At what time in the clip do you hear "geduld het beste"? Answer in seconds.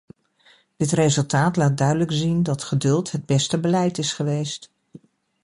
2.63-3.59